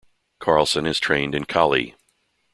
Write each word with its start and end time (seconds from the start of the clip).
Carlson 0.39 0.87
is 0.87 0.99
trained 0.99 1.35
in 1.35 1.45
Kali. 1.45 1.93